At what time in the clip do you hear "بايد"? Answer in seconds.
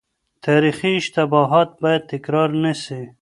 1.81-2.01